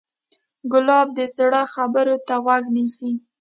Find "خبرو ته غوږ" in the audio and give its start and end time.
1.73-2.63